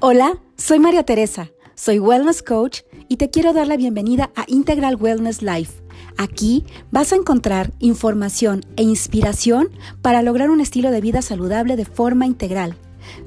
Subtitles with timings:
[0.00, 4.94] Hola, soy María Teresa, soy Wellness Coach y te quiero dar la bienvenida a Integral
[4.94, 5.82] Wellness Life.
[6.16, 9.70] Aquí vas a encontrar información e inspiración
[10.00, 12.76] para lograr un estilo de vida saludable de forma integral.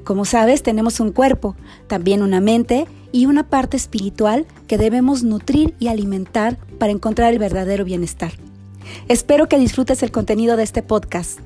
[0.02, 1.56] Como sabes, tenemos un cuerpo,
[1.88, 7.38] también una mente y una parte espiritual que debemos nutrir y alimentar para encontrar el
[7.38, 8.32] verdadero bienestar.
[9.08, 11.38] Espero que disfrutes el contenido de este podcast.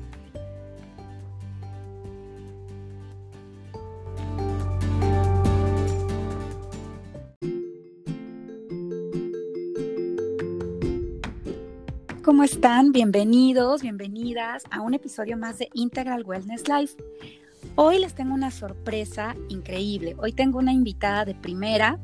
[12.27, 12.91] ¿Cómo están?
[12.91, 16.97] Bienvenidos, bienvenidas a un episodio más de Integral Wellness Life.
[17.75, 20.13] Hoy les tengo una sorpresa increíble.
[20.19, 21.99] Hoy tengo una invitada de primera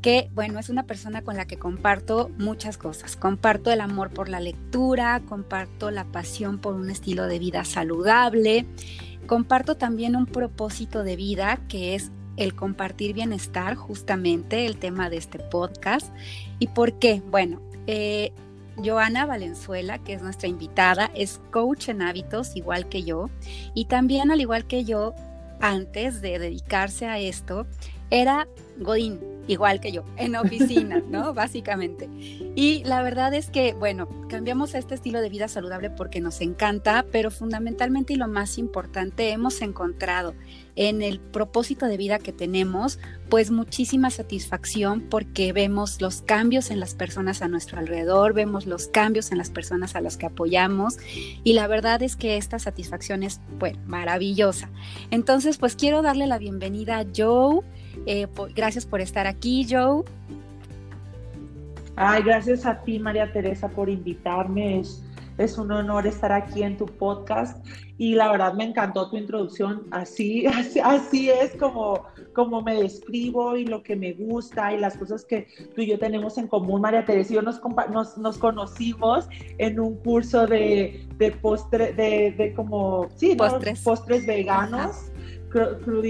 [0.00, 3.16] que, bueno, es una persona con la que comparto muchas cosas.
[3.16, 8.64] Comparto el amor por la lectura, comparto la pasión por un estilo de vida saludable,
[9.26, 15.18] comparto también un propósito de vida que es el compartir bienestar, justamente el tema de
[15.18, 16.10] este podcast.
[16.58, 17.22] ¿Y por qué?
[17.30, 18.32] Bueno, eh,
[18.76, 23.30] Joana Valenzuela, que es nuestra invitada, es coach en hábitos igual que yo.
[23.74, 25.14] Y también al igual que yo,
[25.60, 27.66] antes de dedicarse a esto,
[28.10, 31.34] era Godín, igual que yo, en oficina, ¿no?
[31.34, 32.08] Básicamente.
[32.54, 36.40] Y la verdad es que, bueno, cambiamos a este estilo de vida saludable porque nos
[36.40, 40.34] encanta, pero fundamentalmente y lo más importante, hemos encontrado
[40.76, 46.80] en el propósito de vida que tenemos, pues muchísima satisfacción porque vemos los cambios en
[46.80, 50.96] las personas a nuestro alrededor, vemos los cambios en las personas a las que apoyamos
[51.44, 54.70] y la verdad es que esta satisfacción es, bueno, maravillosa.
[55.10, 57.60] Entonces, pues quiero darle la bienvenida a Joe.
[58.06, 60.04] Eh, gracias por estar aquí, Joe.
[61.96, 64.80] Ay, gracias a ti, María Teresa, por invitarme.
[64.80, 65.04] Es,
[65.36, 67.66] es un honor estar aquí en tu podcast
[67.98, 69.82] y la verdad me encantó tu introducción.
[69.90, 70.46] Así,
[70.84, 75.46] así, es como, como me describo y lo que me gusta y las cosas que
[75.74, 76.80] tú y yo tenemos en común.
[76.80, 79.28] María Teresa y yo nos, nos, nos conocimos
[79.58, 85.09] en un curso de, de postre, de, de como, sí, postres, postres veganos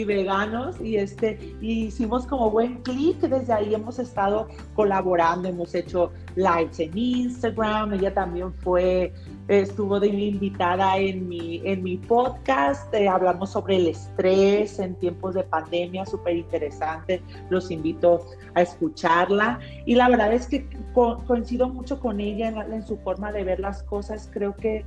[0.06, 6.12] veganos y este y hicimos como buen clic desde ahí hemos estado colaborando hemos hecho
[6.36, 9.12] lives en Instagram ella también fue
[9.48, 15.34] estuvo de invitada en mi en mi podcast eh, hablamos sobre el estrés en tiempos
[15.34, 19.60] de pandemia súper interesante los invito a escucharla.
[19.86, 23.82] Y la verdad es que coincido mucho con ella en su forma de ver las
[23.82, 24.84] cosas creo que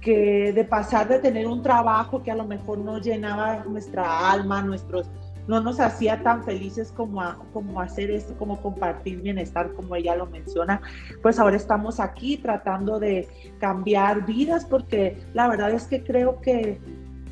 [0.00, 4.62] que de pasar de tener un trabajo que a lo mejor no llenaba nuestra alma,
[4.62, 5.10] nuestros,
[5.46, 7.22] no nos hacía tan felices como,
[7.52, 10.80] como hacer esto, como compartir bienestar, como ella lo menciona,
[11.22, 13.28] pues ahora estamos aquí tratando de
[13.58, 16.80] cambiar vidas, porque la verdad es que creo que,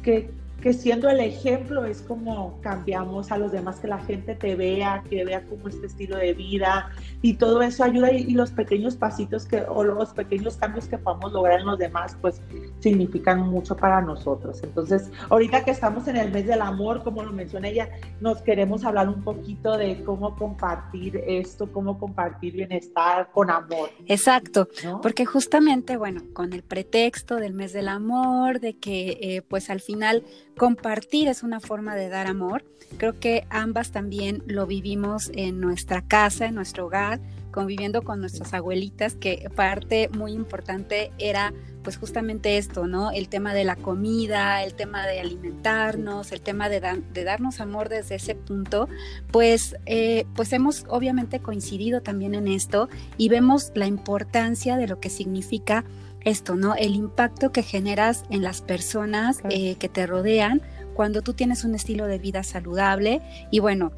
[0.03, 0.31] que
[0.61, 5.05] que siendo el ejemplo es como cambiamos a los demás, que la gente te vea,
[5.09, 6.91] que vea como este estilo de vida
[7.23, 11.33] y todo eso ayuda y, los pequeños pasitos que o los pequeños cambios que podamos
[11.33, 12.41] lograr en los demás pues
[12.81, 14.61] significan mucho para nosotros.
[14.63, 17.89] Entonces, ahorita que estamos en el mes del amor, como lo menciona ella,
[18.21, 23.91] nos queremos hablar un poquito de cómo compartir esto, cómo compartir bienestar con amor.
[24.07, 24.69] Exacto,
[25.03, 29.81] porque justamente, bueno, con el pretexto del mes del amor, de que eh, pues al
[29.81, 30.25] final
[30.59, 32.65] compartir es una forma de dar amor.
[32.99, 37.21] Creo que ambas también lo vivimos en nuestra casa, en nuestro hogar,
[37.51, 41.53] conviviendo con nuestras abuelitas, que parte muy importante era
[41.83, 43.13] pues justamente esto, ¿no?
[43.13, 47.89] El tema de la comida, el tema de alimentarnos, el tema de, de darnos amor
[47.89, 48.89] desde ese punto,
[49.31, 55.01] pues, eh, pues hemos obviamente coincidido también en esto y vemos la importancia de lo
[55.01, 55.85] que significa
[56.28, 56.75] esto, ¿no?
[56.75, 60.62] El impacto que generas en las personas eh, que te rodean
[60.94, 63.21] cuando tú tienes un estilo de vida saludable.
[63.50, 63.93] Y bueno,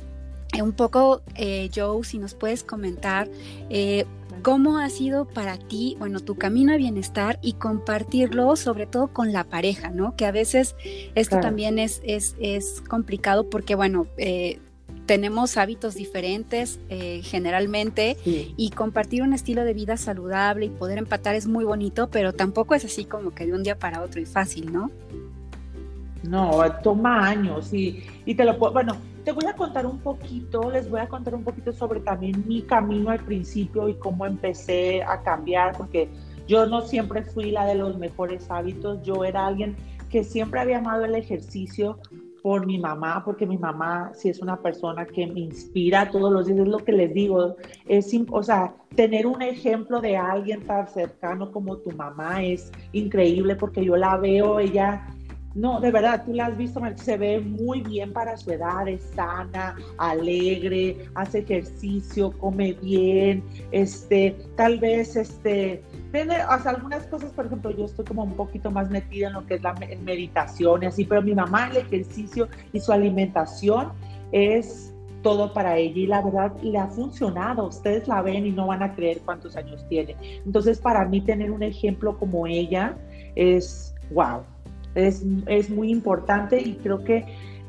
[0.56, 3.28] eh, un poco, eh, Joe, si nos puedes comentar
[4.42, 9.32] cómo ha sido para ti, bueno, tu camino a bienestar y compartirlo sobre todo con
[9.32, 10.16] la pareja, ¿no?
[10.16, 10.76] Que a veces
[11.14, 14.06] esto también es, es, es, complicado porque, bueno,
[15.10, 21.34] tenemos hábitos diferentes eh, generalmente y compartir un estilo de vida saludable y poder empatar
[21.34, 24.24] es muy bonito, pero tampoco es así como que de un día para otro y
[24.24, 24.88] fácil, ¿no?
[26.22, 30.70] No, toma años y, y te lo puedo, bueno, te voy a contar un poquito,
[30.70, 35.02] les voy a contar un poquito sobre también mi camino al principio y cómo empecé
[35.02, 36.08] a cambiar, porque
[36.46, 39.74] yo no siempre fui la de los mejores hábitos, yo era alguien
[40.08, 41.98] que siempre había amado el ejercicio,
[42.42, 46.46] por mi mamá, porque mi mamá sí es una persona que me inspira todos los
[46.46, 47.56] días, es lo que les digo,
[47.87, 53.56] es, o sea, tener un ejemplo de alguien tan cercano como tu mamá es increíble
[53.56, 55.06] porque yo la veo, ella
[55.55, 59.02] no, de verdad, tú la has visto, se ve muy bien para su edad, es
[59.17, 63.43] sana, alegre, hace ejercicio, come bien,
[63.73, 65.82] este, tal vez, este,
[66.12, 69.55] tiene algunas cosas, por ejemplo, yo estoy como un poquito más metida en lo que
[69.55, 69.75] es la
[70.05, 73.88] meditación y así, pero mi mamá, el ejercicio y su alimentación
[74.31, 77.67] es todo para ella y la verdad le ha funcionado.
[77.67, 80.17] Ustedes la ven y no van a creer cuántos años tiene.
[80.46, 82.96] Entonces, para mí tener un ejemplo como ella
[83.35, 84.43] es wow
[84.94, 87.25] es, es muy importante y creo que,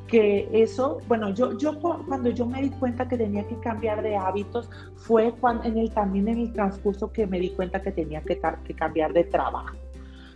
[0.07, 4.18] que eso, bueno, yo, yo cuando yo me di cuenta que tenía que cambiar de
[4.18, 8.21] hábitos fue cuando, en el, también en el transcurso que me di cuenta que tenía
[8.21, 8.39] que,
[8.75, 9.75] cambiar de trabajo.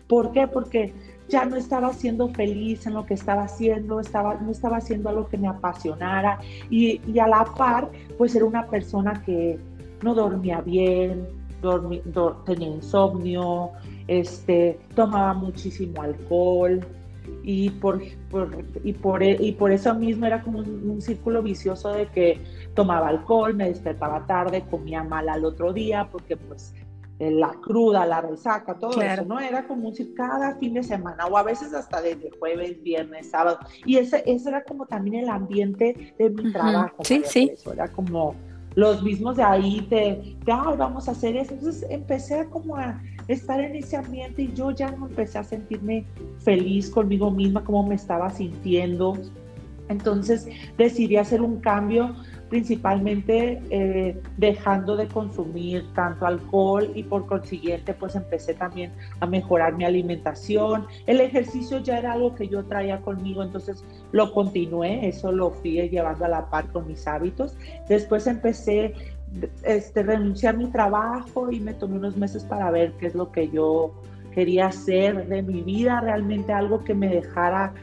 [0.08, 0.48] ¿Por qué?
[0.48, 0.94] Porque
[1.28, 5.28] ya no estaba siendo feliz en lo que estaba haciendo, estaba, no estaba haciendo algo
[5.28, 6.40] que me apasionara
[6.70, 9.58] y, y a la par, pues era una persona que
[10.04, 11.28] no dormía bien,
[12.46, 13.72] tenía insomnio,
[14.08, 16.86] este, tomaba muchísimo alcohol
[17.44, 18.02] y por,
[18.84, 22.40] y, por, y por eso mismo era como un, círculo vicioso de que
[22.74, 26.74] tomaba alcohol, me despertaba tarde, comía mal al otro día porque pues
[27.18, 29.40] eh, la cruda, la resaca, todo eso, ¿no?
[29.40, 33.60] Era como un cada fin de semana o a veces hasta desde jueves, viernes, sábado.
[33.86, 37.04] Y ese, ese era como también el ambiente de mi trabajo.
[37.04, 37.52] Sí, sí.
[37.54, 38.36] Eso era como
[38.76, 41.54] los mismos de ahí te, vamos a hacer eso.
[41.54, 45.44] Entonces empecé a como a estar en ese ambiente y yo ya no empecé a
[45.44, 46.06] sentirme
[46.40, 49.18] feliz conmigo misma, como me estaba sintiendo.
[49.88, 52.16] Entonces decidí hacer un cambio
[52.56, 59.76] principalmente eh, dejando de consumir tanto alcohol y por consiguiente pues empecé también a mejorar
[59.76, 60.88] mi alimentación.
[61.06, 65.90] El ejercicio ya era algo que yo traía conmigo, entonces lo continué, eso lo fui
[65.90, 67.58] llevando a la par con mis hábitos.
[67.90, 68.94] Después empecé
[69.64, 73.34] este, renuncié a mi trabajo y me tomé unos meses para ver qué es lo
[73.34, 73.94] que yo
[74.34, 77.74] quería hacer de mi vida, realmente algo que me dejara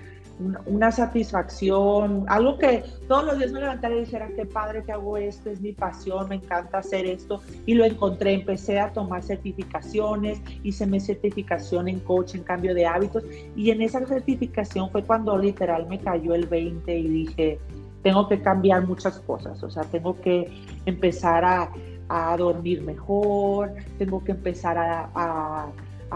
[0.66, 5.16] una, satisfacción, algo que todos los días me levantara y dijera, qué padre que hago
[5.16, 7.40] esto, es mi pasión, me encanta hacer esto.
[7.66, 12.86] Y lo encontré, empecé a tomar certificaciones, hice mi certificación en coach, en cambio de
[12.86, 13.24] hábitos.
[13.56, 17.58] Y en esa certificación fue cuando literal me cayó el 20 y dije,
[18.02, 20.52] tengo que cambiar muchas cosas, o sea, tengo que
[20.86, 21.70] empezar a,
[22.08, 25.68] a dormir mejor, tengo que empezar a a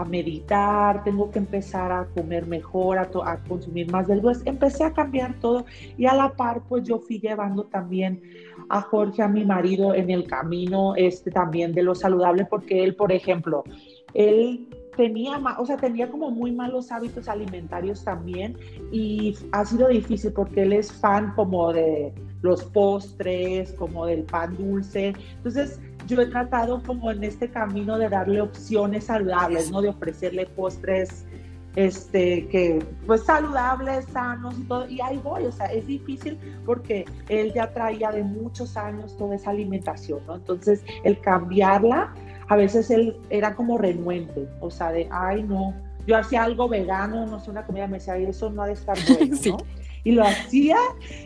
[0.05, 4.41] meditar, tengo que empezar a comer mejor, a, a, consumir más verduras.
[4.45, 5.65] Empecé a cambiar todo
[5.97, 8.21] y a la par pues yo fui llevando también
[8.69, 12.95] a Jorge, a mi marido, en el camino este también de lo saludable porque él,
[12.95, 13.63] por ejemplo,
[14.13, 18.57] él tenía, o sea, tenía como muy malos hábitos alimentarios también
[18.91, 24.57] y ha sido difícil porque él es fan como de los postres, como del pan
[24.57, 25.13] dulce.
[25.37, 29.81] Entonces, yo he tratado como en este camino de darle opciones saludables, ¿no?
[29.81, 31.25] De ofrecerle postres
[31.77, 37.05] este, que pues saludables, sanos y todo, y ahí voy, o sea, es difícil porque
[37.29, 40.37] él ya traía de muchos años toda esa alimentación, ¿no?
[40.37, 42.15] Entonces, el cambiarla,
[42.47, 45.75] a veces él era como renuente, o sea, de, ay, no,
[46.07, 48.97] yo hacía algo vegano, no sé, una comida, me decía, eso no ha de estar
[49.07, 49.57] bueno, ¿no?
[50.07, 50.77] Y lo hacía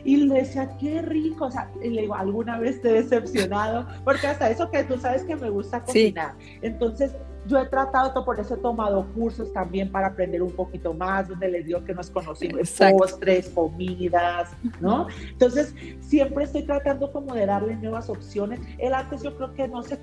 [0.03, 3.85] y le decía, qué rico, o sea, y le digo, alguna vez te he decepcionado,
[4.03, 6.33] porque hasta eso que tú sabes que me gusta cocinar.
[6.63, 11.27] Entonces, yo he tratado, por eso he tomado cursos también para aprender un poquito más,
[11.27, 15.07] donde les digo que nos conocimos postres, comidas, ¿no?
[15.29, 18.59] Entonces, siempre estoy tratando como de darle nuevas opciones.
[18.79, 19.99] Él antes yo creo que no se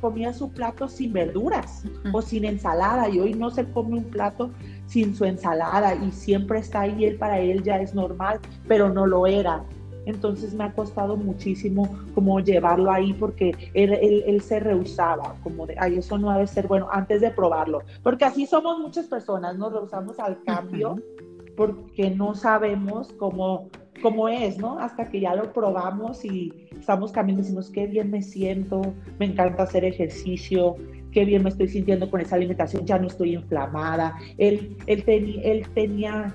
[0.00, 4.50] comía su plato sin verduras o sin ensalada y hoy no se come un plato
[4.86, 9.06] sin su ensalada y siempre está ahí, él para él ya es normal, pero no
[9.06, 9.64] lo era.
[10.06, 15.76] Entonces me ha costado muchísimo como llevarlo ahí porque él, él, se rehusaba, como de,
[15.78, 17.82] ay, eso no debe ser bueno, antes de probarlo.
[18.02, 20.96] Porque así somos muchas personas, nos rehusamos al cambio
[21.56, 23.68] porque no sabemos cómo,
[24.02, 24.78] cómo es, ¿no?
[24.78, 28.82] Hasta que ya lo probamos y estamos cambiando, decimos, qué bien me siento,
[29.18, 30.76] me encanta hacer ejercicio,
[31.14, 34.18] qué bien me estoy sintiendo con esa alimentación, ya no estoy inflamada.
[34.36, 36.34] Él, él, él tenía,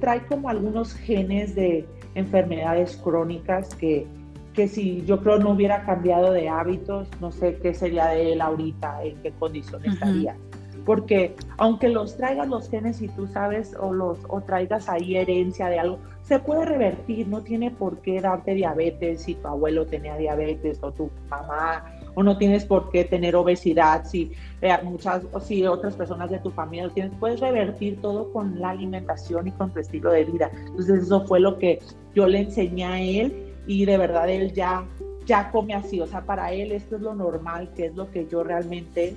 [0.00, 1.86] trae como algunos genes de
[2.16, 4.06] enfermedades crónicas que,
[4.52, 8.40] que si yo creo no hubiera cambiado de hábitos, no sé qué sería de él
[8.40, 10.36] ahorita, en qué condición estaría.
[10.84, 15.68] Porque aunque los traigas los genes y tú sabes o los o traigas ahí herencia
[15.68, 20.16] de algo, se puede revertir, no tiene por qué darte diabetes si tu abuelo tenía
[20.16, 25.40] diabetes o tu mamá o no tienes por qué tener obesidad si eh, muchas o
[25.40, 29.52] si otras personas de tu familia lo tienes, puedes revertir todo con la alimentación y
[29.52, 30.50] con tu estilo de vida.
[30.66, 31.80] Entonces eso fue lo que
[32.14, 34.84] yo le enseñé a él y de verdad él ya
[35.26, 38.26] ya come así, o sea, para él esto es lo normal, que es lo que
[38.26, 39.14] yo realmente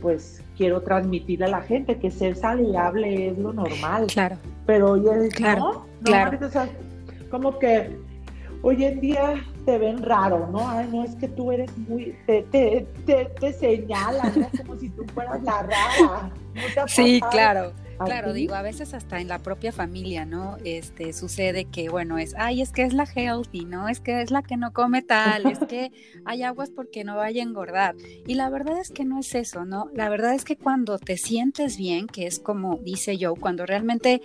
[0.00, 4.06] pues quiero transmitirle a la gente que ser saludable es lo normal.
[4.06, 4.36] Claro.
[4.66, 5.86] Pero hoy es, claro, ¿no?
[6.02, 6.38] claro.
[7.30, 7.90] como que
[8.62, 10.68] hoy en día te ven raro, ¿no?
[10.68, 14.48] Ay, no, es que tú eres muy, te, te, te, señalan, ¿no?
[14.58, 16.30] Como si tú fueras la rara.
[16.86, 17.72] sí, claro.
[18.04, 20.56] Claro, digo, a veces hasta en la propia familia, ¿no?
[20.64, 23.88] Este sucede que, bueno, es, ay, es que es la healthy, ¿no?
[23.88, 25.92] Es que es la que no come tal, es que
[26.24, 27.94] hay aguas porque no vaya a engordar.
[28.26, 29.90] Y la verdad es que no es eso, ¿no?
[29.94, 34.22] La verdad es que cuando te sientes bien, que es como dice yo, cuando realmente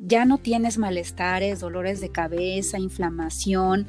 [0.00, 3.86] ya no tienes malestares, dolores de cabeza, inflamación,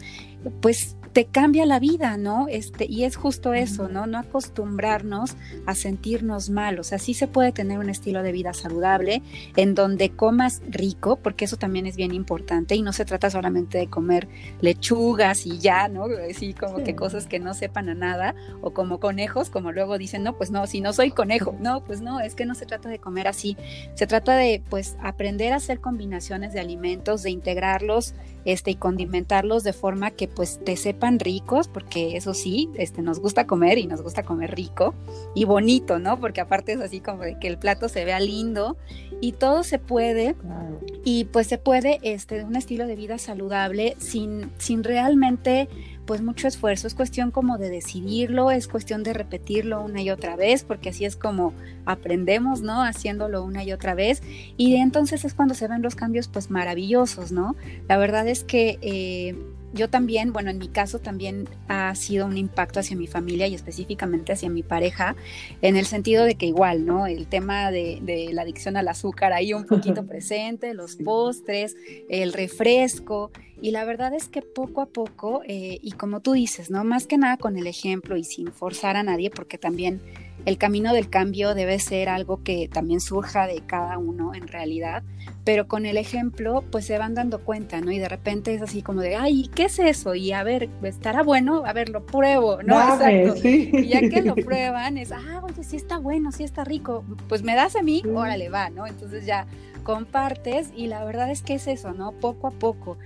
[0.61, 2.47] pues te cambia la vida, ¿no?
[2.47, 4.07] Este, y es justo eso, ¿no?
[4.07, 5.35] No acostumbrarnos
[5.65, 6.79] a sentirnos mal.
[6.79, 9.21] O sea, sí se puede tener un estilo de vida saludable
[9.57, 13.77] en donde comas rico, porque eso también es bien importante y no se trata solamente
[13.79, 14.29] de comer
[14.61, 16.05] lechugas y ya, ¿no?
[16.29, 20.23] Así como que cosas que no sepan a nada o como conejos, como luego dicen,
[20.23, 22.87] no, pues no, si no soy conejo, no, pues no, es que no se trata
[22.87, 23.57] de comer así.
[23.93, 28.13] Se trata de, pues, aprender a hacer combinaciones de alimentos, de integrarlos
[28.45, 33.19] este, y condimentarlos de forma que pues te sepan ricos, porque eso sí, este, nos
[33.19, 34.93] gusta comer y nos gusta comer rico
[35.35, 36.19] y bonito, ¿no?
[36.19, 38.77] Porque aparte es así como de que el plato se vea lindo
[39.21, 40.35] y todo se puede
[41.03, 45.67] y pues se puede este, de un estilo de vida saludable sin, sin realmente
[46.09, 50.35] pues mucho esfuerzo, es cuestión como de decidirlo, es cuestión de repetirlo una y otra
[50.35, 51.53] vez, porque así es como
[51.85, 52.81] aprendemos, ¿no?
[52.81, 54.23] Haciéndolo una y otra vez,
[54.57, 57.55] y entonces es cuando se ven los cambios pues maravillosos, ¿no?
[57.87, 58.79] La verdad es que...
[58.81, 59.35] Eh,
[59.73, 63.55] yo también, bueno, en mi caso también ha sido un impacto hacia mi familia y
[63.55, 65.15] específicamente hacia mi pareja,
[65.61, 67.07] en el sentido de que igual, ¿no?
[67.07, 71.75] El tema de, de la adicción al azúcar ahí un poquito presente, los postres,
[72.09, 76.69] el refresco, y la verdad es que poco a poco, eh, y como tú dices,
[76.69, 76.83] ¿no?
[76.83, 80.01] Más que nada con el ejemplo y sin forzar a nadie, porque también
[80.45, 85.03] el camino del cambio debe ser algo que también surja de cada uno en realidad,
[85.43, 87.91] pero con el ejemplo pues se van dando cuenta, ¿no?
[87.91, 90.15] Y de repente es así como de, ay, ¿qué es eso?
[90.15, 91.63] Y a ver, ¿estará bueno?
[91.65, 92.79] A ver, lo pruebo, ¿no?
[92.79, 93.47] Exacto.
[93.47, 97.43] Y ya que lo prueban es, ah, oye, sí está bueno, sí está rico, pues
[97.43, 98.87] me das a mí, órale, va, ¿no?
[98.87, 99.45] Entonces ya
[99.83, 102.11] compartes y la verdad es que es eso, ¿no?
[102.11, 102.97] Poco a poco.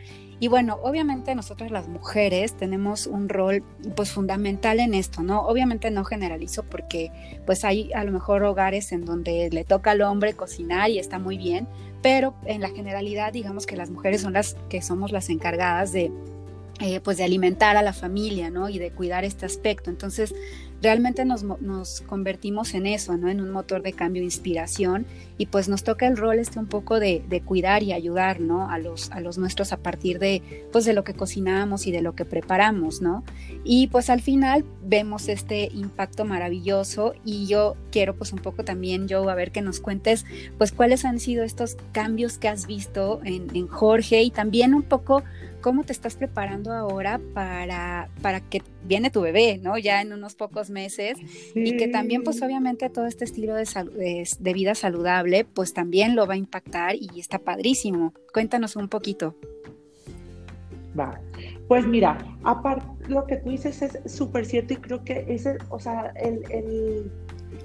[0.44, 3.64] Y bueno, obviamente nosotros las mujeres tenemos un rol
[3.96, 5.48] pues fundamental en esto, ¿no?
[5.48, 7.14] Obviamente no generalizo porque
[7.46, 11.18] pues hay a lo mejor hogares en donde le toca al hombre cocinar y está
[11.18, 11.66] muy bien,
[12.02, 16.12] pero en la generalidad digamos que las mujeres son las que somos las encargadas de
[16.82, 18.68] eh, pues de alimentar a la familia, ¿no?
[18.68, 19.92] Y de cuidar este aspecto.
[19.92, 20.36] Entonces,
[20.82, 23.30] realmente nos, nos, convertimos en eso, ¿no?
[23.30, 25.06] En un motor de cambio, inspiración,
[25.38, 28.70] y pues nos toca el rol este un poco de, de, cuidar y ayudar, ¿no?
[28.70, 32.02] A los, a los nuestros a partir de, pues de lo que cocinamos y de
[32.02, 33.24] lo que preparamos, ¿no?
[33.64, 39.08] Y pues al final vemos este impacto maravilloso y yo quiero pues un poco también,
[39.10, 40.26] Joe, a ver que nos cuentes,
[40.58, 44.84] pues cuáles han sido estos cambios que has visto en, en Jorge y también un
[44.84, 45.24] poco
[45.64, 49.78] cómo te estás preparando ahora para, para que viene tu bebé, ¿no?
[49.78, 51.18] Ya en unos pocos meses
[51.56, 55.23] y que también pues obviamente todo este estilo de, de, vida saludable
[55.54, 58.14] pues también lo va a impactar y está padrísimo.
[58.34, 59.36] Cuéntanos un poquito.
[60.98, 61.20] Va.
[61.68, 65.80] Pues mira, aparte lo que tú dices es súper cierto y creo que ese, o
[65.80, 66.44] sea, el,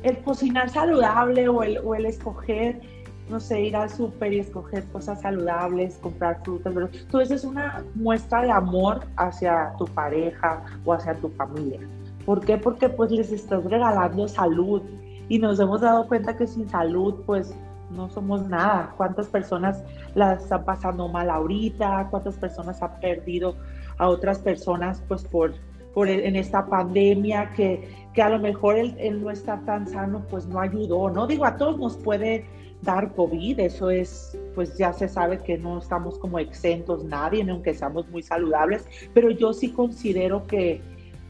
[0.03, 2.81] el, cocinar saludable o el, o el escoger
[3.29, 7.85] no sé, ir al súper y escoger cosas saludables, comprar frutas, pero eso es una
[7.95, 11.81] muestra de amor hacia tu pareja o hacia tu familia.
[12.25, 12.57] ¿Por qué?
[12.57, 14.83] Porque pues les estás regalando salud
[15.28, 17.54] y nos hemos dado cuenta que sin salud pues
[17.90, 18.94] no somos nada.
[18.97, 19.82] ¿Cuántas personas
[20.14, 22.08] las están pasando mal ahorita?
[22.11, 23.56] ¿Cuántas personas han perdido
[23.99, 25.54] a otras personas pues por,
[25.94, 30.25] por en esta pandemia que, que a lo mejor el, el, no estar tan sano
[30.30, 31.26] pues no ayudó, ¿no?
[31.26, 32.44] Digo, a todos nos puede
[32.82, 37.75] dar COVID, eso es, pues ya se sabe que no estamos como exentos nadie, aunque
[37.75, 40.80] seamos muy saludables, pero yo sí considero que,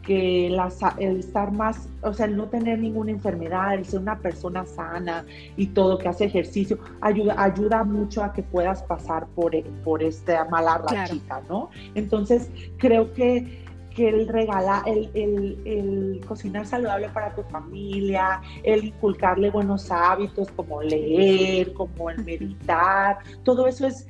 [0.08, 4.64] que el estar más, o sea, el no tener ninguna enfermedad, el ser una persona
[4.64, 5.26] sana
[5.58, 9.52] y todo, que hace ejercicio, ayuda, ayuda mucho a que puedas pasar por,
[9.84, 11.68] por esta mala rachita, ¿no?
[11.94, 15.10] Entonces, creo que que el regalar, el,
[15.64, 23.18] el, cocinar saludable para tu familia, el inculcarle buenos hábitos como leer, como el meditar,
[23.42, 24.06] todo eso es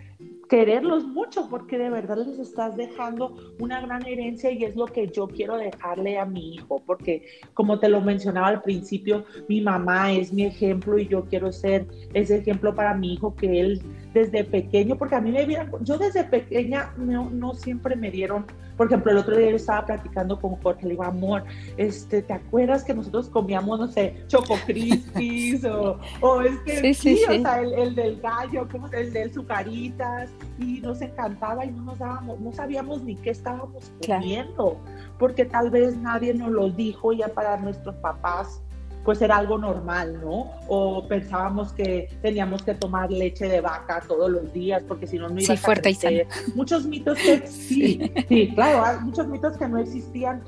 [0.49, 5.09] quererlos mucho porque de verdad les estás dejando una gran herencia y es lo que
[5.09, 10.12] yo quiero dejarle a mi hijo, porque como te lo mencionaba al principio, mi mamá
[10.12, 14.45] es mi ejemplo y yo quiero ser ese ejemplo para mi hijo que él desde
[14.45, 18.47] pequeño, porque a mí me vieron, yo desde pequeña no, no siempre me dieron,
[18.77, 21.45] por ejemplo, el otro día yo estaba platicando con Jorge, le digo, amor,
[21.77, 27.41] este, ¿te acuerdas que nosotros comíamos, no sé, choco crispis o, o este, sí, o
[27.41, 31.99] sea, el, el, del gallo, como el de sucaritas, y nos encantaba y no nos
[31.99, 34.79] dábamos, no sabíamos ni qué estábamos comiendo,
[35.19, 38.62] porque tal vez nadie nos lo dijo ya para nuestros papás
[39.05, 40.50] pues era algo normal, ¿no?
[40.69, 45.28] O pensábamos que teníamos que tomar leche de vaca todos los días porque si no
[45.28, 49.78] no iba sí, fuerte Y muchos mitos que sí, sí, claro, muchos mitos que no
[49.78, 50.43] existían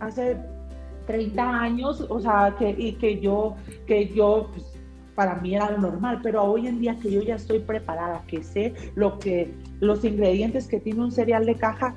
[0.00, 0.36] hace
[1.06, 4.64] 30 años, o sea, que, y que yo, que yo, pues,
[5.14, 8.42] para mí era lo normal, pero hoy en día que yo ya estoy preparada, que
[8.42, 11.94] sé lo que, los ingredientes que tiene un cereal de caja,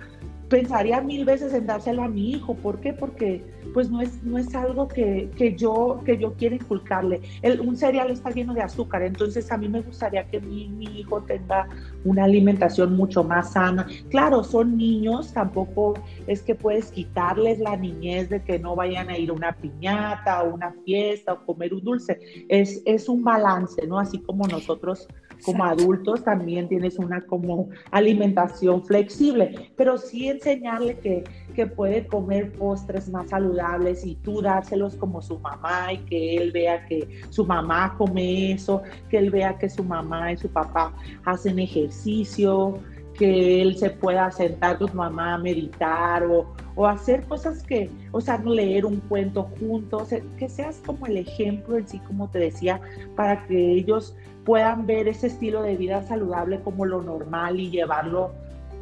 [0.53, 2.53] pensaría mil veces en dárselo a mi hijo.
[2.53, 2.93] ¿Por qué?
[2.93, 3.43] Porque
[3.73, 7.21] pues no es, no es algo que, que yo, que yo quiera inculcarle.
[7.41, 10.85] El, un cereal está lleno de azúcar, entonces a mí me gustaría que mi, mi,
[10.99, 11.67] hijo tenga
[12.05, 13.87] una alimentación mucho más sana.
[14.09, 15.95] Claro, son niños, tampoco
[16.27, 20.43] es que puedes quitarles la niñez de que no vayan a ir a una piñata
[20.43, 22.19] o una fiesta o comer un dulce.
[22.47, 23.97] Es, es un balance, ¿no?
[23.97, 25.07] Así como nosotros
[25.43, 31.23] como adultos también tienes una como alimentación flexible, pero sí enseñarle que,
[31.55, 36.51] que puede comer postres más saludables y tú dárselos como su mamá y que él
[36.51, 40.93] vea que su mamá come eso, que él vea que su mamá y su papá
[41.25, 42.79] hacen ejercicio,
[43.17, 48.21] que él se pueda sentar con mamá a meditar o, o, hacer cosas que, o
[48.21, 52.81] sea, leer un cuento juntos, que seas como el ejemplo en sí, como te decía,
[53.15, 54.15] para que ellos
[54.45, 58.31] puedan ver ese estilo de vida saludable como lo normal y llevarlo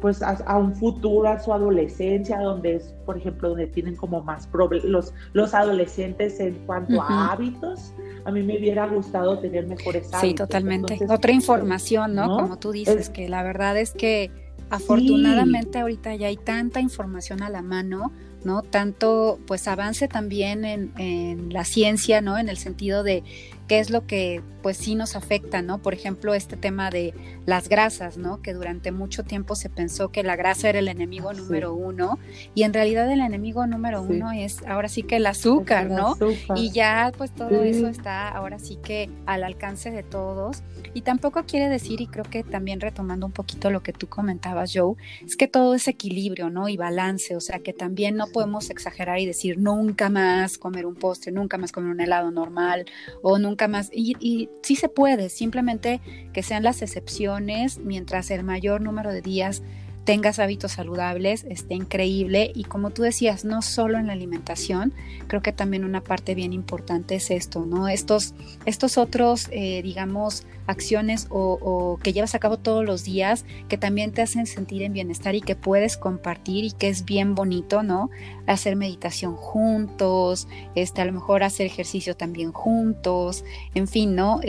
[0.02, 4.48] pues a, un futuro, a su adolescencia, donde es, por ejemplo, donde tienen como más
[4.48, 7.94] problemas los, los adolescentes en cuanto a hábitos.
[8.24, 10.20] A mí me hubiera gustado tener mejores hábitos.
[10.20, 10.98] Sí, totalmente.
[11.08, 12.36] Otra información, ¿no?
[12.36, 14.32] Como tú dices, que la verdad es que
[14.70, 18.10] afortunadamente ahorita ya hay tanta información a la mano,
[18.44, 18.62] ¿no?
[18.62, 22.38] Tanto pues avance también en, en la ciencia, ¿no?
[22.38, 23.22] En el sentido de
[23.72, 25.80] qué es lo que pues sí nos afecta, ¿no?
[25.80, 27.14] Por ejemplo, este tema de
[27.46, 28.42] las grasas, ¿no?
[28.42, 32.18] Que durante mucho tiempo se pensó que la grasa era el enemigo número uno
[32.54, 36.16] y en realidad el enemigo número uno es ahora sí que el azúcar, ¿no?
[36.54, 40.62] Y ya pues todo eso está ahora sí que al alcance de todos
[40.94, 44.72] y tampoco quiere decir, y creo que también retomando un poquito lo que tú comentabas,
[44.74, 44.94] Joe,
[45.24, 46.68] es que todo es equilibrio, ¿no?
[46.68, 50.94] Y balance, o sea que también no podemos exagerar y decir nunca más comer un
[50.94, 52.84] postre, nunca más comer un helado normal
[53.22, 53.90] o nunca más.
[53.92, 56.00] Y, y sí se puede, simplemente
[56.32, 59.62] que sean las excepciones, mientras el mayor número de días
[60.04, 62.50] tengas hábitos saludables, esté increíble.
[62.54, 64.92] Y como tú decías, no solo en la alimentación,
[65.28, 67.88] creo que también una parte bien importante es esto, ¿no?
[67.88, 68.34] Estos,
[68.66, 74.12] estos otros, eh, digamos, acciones o, que llevas a cabo todos los días que también
[74.12, 78.10] te hacen sentir en bienestar y que puedes compartir y que es bien bonito, ¿no?
[78.46, 83.44] Hacer meditación juntos, este, a lo mejor hacer ejercicio también juntos,
[83.74, 84.40] en fin, ¿no?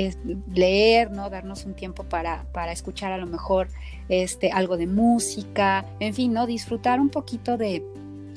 [0.54, 1.30] leer, ¿no?
[1.30, 3.68] Darnos un tiempo para, para escuchar a lo mejor
[4.10, 6.46] este, algo de música, en fin, ¿no?
[6.46, 7.84] Disfrutar un poquito de,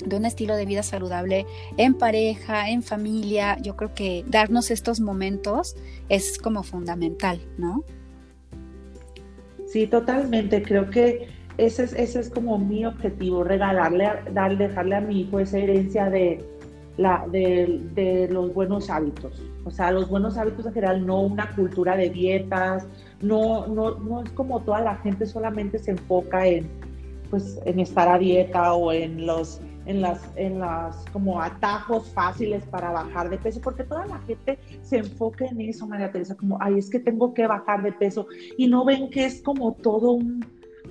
[0.05, 1.45] de un estilo de vida saludable
[1.77, 5.75] en pareja, en familia, yo creo que darnos estos momentos
[6.09, 7.83] es como fundamental, ¿no?
[9.67, 10.63] Sí, totalmente.
[10.63, 15.39] Creo que ese es, ese es como mi objetivo, regalarle, darle, dejarle a mi hijo
[15.39, 16.43] esa herencia de,
[16.97, 19.41] la, de, de, los buenos hábitos.
[19.65, 22.87] O sea, los buenos hábitos en general, no una cultura de dietas,
[23.21, 26.67] no, no, no es como toda la gente solamente se enfoca en,
[27.29, 32.63] pues, en estar a dieta o en los en las, en las como atajos fáciles
[32.65, 36.57] para bajar de peso, porque toda la gente se enfoca en eso, María Teresa, como,
[36.61, 40.11] ay, es que tengo que bajar de peso, y no ven que es como todo
[40.11, 40.45] un,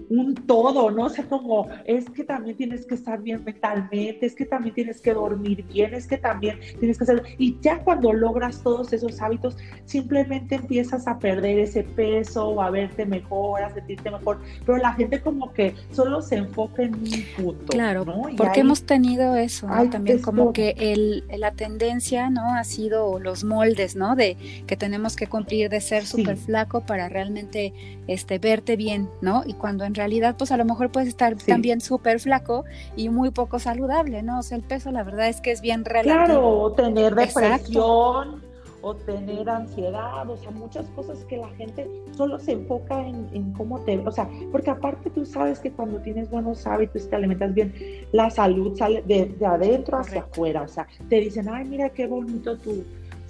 [0.08, 1.04] un todo, ¿no?
[1.04, 5.00] O sea, como es que también tienes que estar bien mentalmente, es que también tienes
[5.00, 7.22] que dormir bien, es que también tienes que hacer...
[7.38, 12.70] Y ya cuando logras todos esos hábitos, simplemente empiezas a perder ese peso o a
[12.70, 17.24] verte mejor, a sentirte mejor, pero la gente como que solo se enfoca en un
[17.36, 17.66] punto.
[17.66, 18.04] Claro,
[18.36, 19.90] porque hemos tenido eso, ¿no?
[19.90, 22.54] También como que el, la tendencia, ¿no?
[22.54, 24.16] Ha sido los moldes, ¿no?
[24.16, 27.72] De que tenemos que cumplir de ser súper flaco para realmente
[28.06, 29.42] este, verte bien, ¿no?
[29.46, 32.64] Y cuando en realidad pues a lo mejor puedes estar también súper flaco
[32.96, 34.38] y muy poco saludable, ¿no?
[34.38, 36.72] O sea, el peso la verdad es que es bien relativo.
[36.72, 38.46] Claro, tener depresión
[38.82, 43.80] o tener ansiedad, o sea, muchas cosas que la gente solo se enfoca en, cómo
[43.80, 47.52] te, o sea, porque aparte tú sabes que cuando tienes buenos hábitos y te alimentas
[47.52, 47.74] bien,
[48.12, 52.56] la salud sale de, adentro hacia afuera, o sea, te dicen, ay, mira qué bonito
[52.58, 52.84] tu,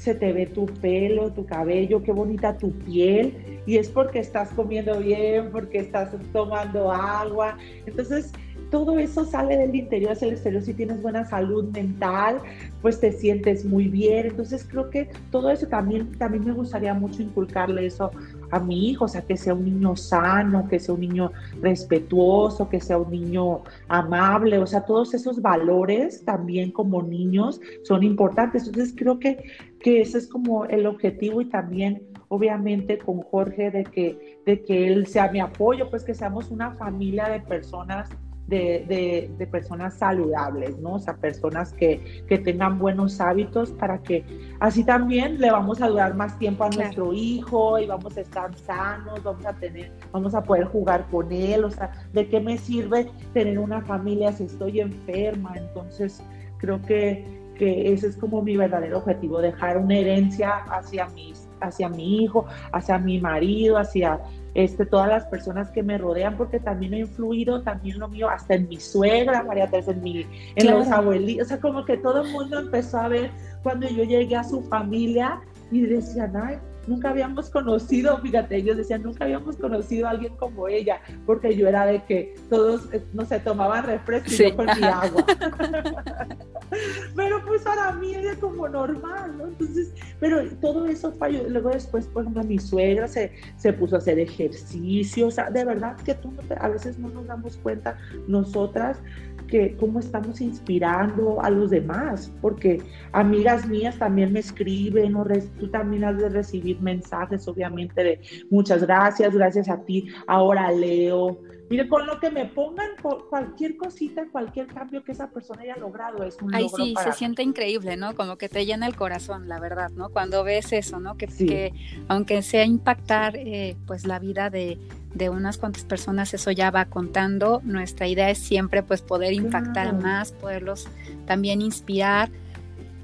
[0.07, 4.51] se te ve tu pelo, tu cabello, qué bonita tu piel, y es porque estás
[4.51, 8.33] comiendo bien, porque estás tomando agua, entonces
[8.71, 10.62] todo eso sale del interior hacia el exterior.
[10.62, 12.40] Si tienes buena salud mental,
[12.83, 14.27] pues te sientes muy bien.
[14.27, 18.11] Entonces creo que todo eso también, también me gustaría mucho inculcarle eso
[18.51, 22.69] a mi hijo, o sea, que sea un niño sano, que sea un niño respetuoso,
[22.69, 28.66] que sea un niño amable, o sea, todos esos valores también como niños son importantes.
[28.66, 29.45] Entonces creo que,
[29.81, 34.89] que ese es como el objetivo y también obviamente con Jorge de que, de que
[34.89, 38.11] él sea mi apoyo, pues que seamos una familia de personas
[38.47, 40.95] de, de, personas saludables, ¿no?
[40.95, 44.25] O sea, personas que, que, tengan buenos hábitos para que
[44.61, 48.57] así también le vamos a durar más tiempo a nuestro hijo y vamos a estar
[48.57, 52.57] sanos, vamos a tener, vamos a poder jugar con él, o sea, ¿de qué me
[52.57, 55.55] sirve tener una familia si estoy enferma?
[55.57, 56.23] Entonces,
[56.59, 61.88] creo que, que ese es como mi verdadero objetivo, dejar una herencia hacia mis hacia
[61.88, 64.21] mi hijo, hacia mi marido, hacia
[64.55, 68.55] este, todas las personas que me rodean, porque también he influido también lo mío, hasta
[68.55, 72.23] en mi suegra, María Teresa, en, mi, en los abuelitos, o sea, como que todo
[72.23, 73.31] el mundo empezó a ver
[73.62, 75.40] cuando yo llegué a su familia
[75.71, 80.68] y decían, ay, nunca habíamos conocido, fíjate, ellos decían, nunca habíamos conocido a alguien como
[80.68, 84.66] ella, porque yo era de que todos, eh, no sé, tomaban refresco y yo con
[84.66, 85.25] mi agua.
[87.16, 89.46] pero pues para mí era como normal, ¿no?
[89.46, 91.49] Entonces, pero todo eso falló.
[91.49, 95.64] Luego después, por ejemplo, mi suegra se, se puso a hacer ejercicio, o sea, de
[95.64, 98.99] verdad que tú a veces no nos damos cuenta nosotras
[99.47, 102.83] que cómo estamos inspirando a los demás, porque
[103.13, 105.25] amigas mías también me escriben, o
[105.59, 111.39] tú también has de recibir mensajes, obviamente, de muchas gracias, gracias a ti, ahora leo.
[111.69, 112.91] Mire, con lo que me pongan,
[113.29, 117.43] cualquier cosita, cualquier cambio que esa persona haya logrado es un Ay, sí, se siente
[117.43, 118.15] increíble, ¿no?
[118.15, 120.11] Como que te llena el corazón, la verdad, ¿no?
[120.11, 121.17] Cuando ves eso, ¿no?
[121.17, 121.73] Que, que
[122.09, 124.79] aunque sea impactar, eh, pues, la vida de,
[125.17, 127.61] de unas cuantas personas, eso ya va contando.
[127.65, 130.89] Nuestra idea es siempre pues poder impactar más, poderlos
[131.27, 132.31] también inspirar.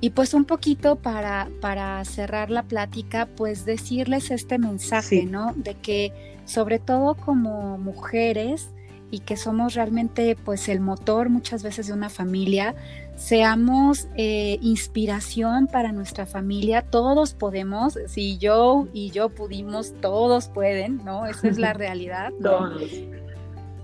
[0.01, 5.53] Y pues un poquito para, para cerrar la plática, pues decirles este mensaje, ¿no?
[5.57, 8.70] De que sobre todo como mujeres
[9.11, 12.74] y que somos realmente pues el motor muchas veces de una familia,
[13.14, 21.05] seamos eh, inspiración para nuestra familia, todos podemos, si yo y yo pudimos, todos pueden,
[21.05, 21.26] ¿no?
[21.26, 22.33] Esa es la realidad.
[22.40, 22.83] Todos.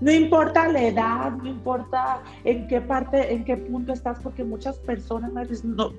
[0.01, 4.77] No importa la edad, no importa en qué parte, en qué punto estás, porque muchas
[4.77, 5.31] personas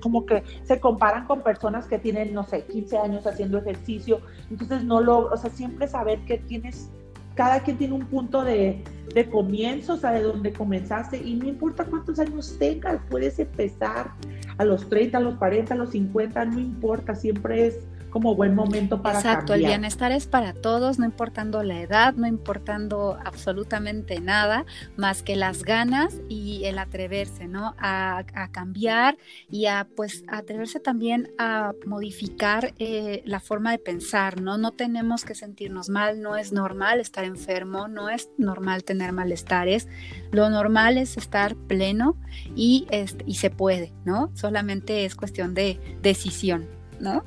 [0.01, 4.83] como que se comparan con personas que tienen, no sé, 15 años haciendo ejercicio, entonces
[4.83, 6.89] no lo, o sea, siempre saber que tienes
[7.35, 8.83] cada quien tiene un punto de,
[9.13, 14.11] de comienzo, o sea, de donde comenzaste, y no importa cuántos años tengas, puedes empezar
[14.57, 17.79] a los 30, a los 40, a los 50, no importa, siempre es
[18.11, 22.27] como buen momento para Exacto, el bienestar es para todos, no importando la edad, no
[22.27, 24.65] importando absolutamente nada,
[24.97, 27.73] más que las ganas y el atreverse, ¿no?
[27.79, 29.17] A, cambiar
[29.49, 34.57] y a, pues, atreverse también a modificar eh, la forma de pensar, ¿no?
[34.57, 39.87] No tenemos que sentirnos mal, no es normal estar enfermo, no es normal tener malestares,
[40.31, 42.17] lo normal es estar pleno
[42.55, 44.31] y, este, y se puede, ¿no?
[44.33, 46.67] Solamente es cuestión de decisión,
[46.99, 47.23] ¿no?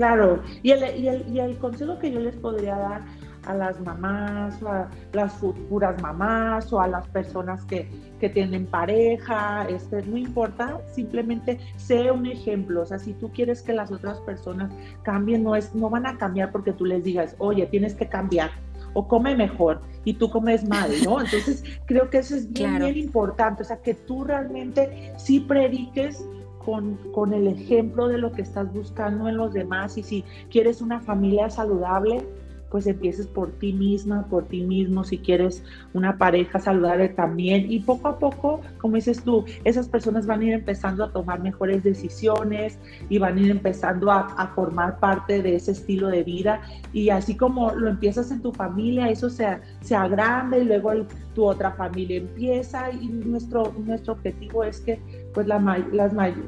[0.00, 3.02] Claro, y el, y, el, y el consejo que yo les podría dar
[3.44, 7.86] a las mamás, a las futuras mamás o a las personas que,
[8.18, 13.60] que, tienen pareja, este, no importa, simplemente sé un ejemplo, o sea, si tú quieres
[13.60, 17.36] que las otras personas cambien, no, es, no van a cambiar porque tú les digas,
[17.36, 18.52] oye, tienes que cambiar
[18.94, 21.20] o come mejor y tú comes mal, ¿no?
[21.20, 26.24] Entonces, creo que eso es bien, bien importante, o sea, que tú realmente sí prediques
[26.64, 30.80] con, con, el ejemplo de lo que estás buscando en los demás y si quieres
[30.80, 32.26] una familia saludable,
[32.70, 37.70] pues empieces por ti misma, por ti mismo, si quieres una pareja saludable también.
[37.70, 41.40] Y poco a poco, como dices tú, esas personas van a ir empezando a tomar
[41.40, 42.78] mejores decisiones
[43.08, 46.60] y van a ir empezando a, formar parte de ese estilo de vida.
[46.92, 49.46] Y así como lo empiezas en tu familia, eso se,
[49.80, 50.92] se agranda y luego
[51.34, 52.90] tu otra familia empieza.
[52.90, 55.00] Y nuestro, nuestro objetivo es que
[55.34, 55.58] pues la,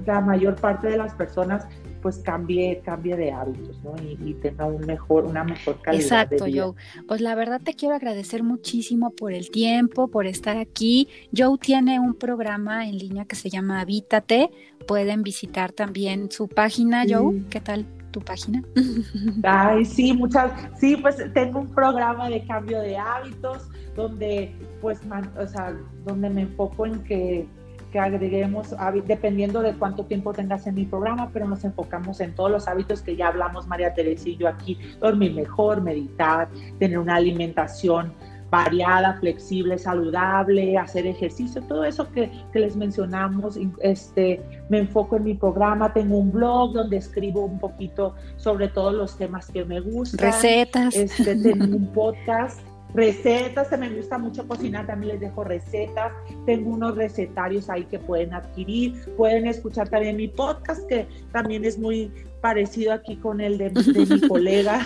[0.06, 1.66] la mayor parte de las personas
[2.02, 3.94] pues cambie, cambie de hábitos, ¿no?
[4.02, 6.64] Y, tenga un mejor, una mejor calidad Exacto, de vida.
[6.64, 6.74] Joe.
[7.06, 11.08] Pues la verdad te quiero agradecer muchísimo por el tiempo, por estar aquí.
[11.34, 14.50] Joe tiene un programa en línea que se llama Habítate.
[14.86, 17.44] Pueden visitar también su página, Joe.
[17.48, 17.86] ¿Qué tal?
[18.12, 18.62] tu página?
[19.42, 25.00] Ay, sí, muchas, sí, pues tengo un programa de cambio de hábitos donde, pues,
[25.38, 27.48] o sea, donde me enfoco en que
[27.92, 28.74] que agreguemos,
[29.06, 33.02] dependiendo de cuánto tiempo tengas en mi programa, pero nos enfocamos en todos los hábitos
[33.02, 38.12] que ya hablamos María Teresa y yo aquí, dormir mejor, meditar, tener una alimentación
[38.50, 45.24] variada, flexible, saludable, hacer ejercicio, todo eso que, que, les mencionamos, este, me enfoco en
[45.24, 49.80] mi programa, tengo un blog donde escribo un poquito sobre todos los temas que me
[49.80, 50.32] gustan.
[50.32, 50.94] Recetas.
[50.94, 52.60] Este, tengo un podcast
[52.94, 56.12] Recetas, que me gusta mucho cocinar, también les dejo recetas.
[56.44, 59.02] Tengo unos recetarios ahí que pueden adquirir.
[59.16, 64.20] Pueden escuchar también mi podcast, que también es muy parecido aquí con el de, mi
[64.28, 64.84] colega,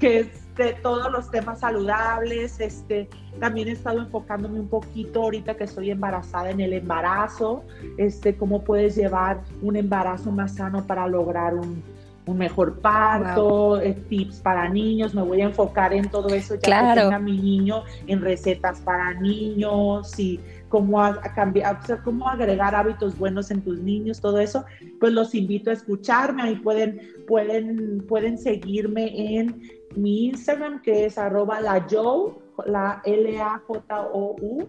[0.00, 0.26] que es
[0.56, 2.60] de todos los temas saludables.
[2.60, 7.64] Este, también he estado enfocándome un poquito ahorita que estoy embarazada en el embarazo,
[7.96, 11.82] este, cómo puedes llevar un embarazo más sano para lograr un,
[12.26, 17.00] un mejor parto, tips para niños, me voy a enfocar en todo eso ya que
[17.00, 23.50] tenga mi niño, en recetas para niños y cómo a, cambiar, cómo agregar hábitos buenos
[23.50, 24.64] en tus niños, todo eso,
[25.00, 29.62] pues los invito a escucharme, ahí pueden, pueden, pueden seguirme en
[29.96, 32.34] mi Instagram que es arroba la Joe,
[32.66, 34.68] la L-A-J-O-U,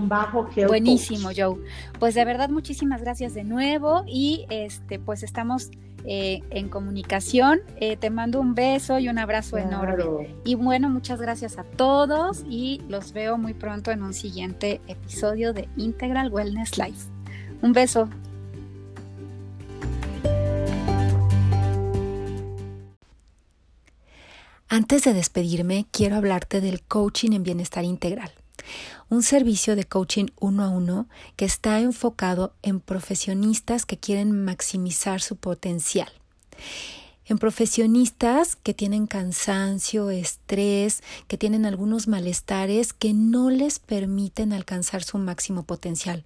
[0.00, 1.56] bajo Buenísimo, Joe.
[1.98, 5.70] Pues de verdad, muchísimas gracias de nuevo y este, pues estamos
[6.04, 7.60] eh, en comunicación.
[7.76, 10.34] Eh, te mando un beso y un abrazo enorme.
[10.44, 15.52] Y bueno, muchas gracias a todos y los veo muy pronto en un siguiente episodio
[15.52, 17.08] de Integral Wellness Life.
[17.62, 18.08] Un beso.
[24.72, 28.30] Antes de despedirme, quiero hablarte del coaching en bienestar integral
[29.08, 35.20] un servicio de coaching uno a uno que está enfocado en profesionistas que quieren maximizar
[35.20, 36.12] su potencial.
[37.24, 45.02] En profesionistas que tienen cansancio, estrés, que tienen algunos malestares que no les permiten alcanzar
[45.02, 46.24] su máximo potencial